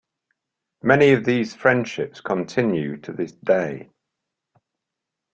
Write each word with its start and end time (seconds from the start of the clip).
Many 0.81 1.11
of 1.11 1.25
these 1.25 1.53
friendships 1.53 2.21
continue 2.21 2.97
to 3.01 3.11
this 3.13 3.33
day. 3.33 3.91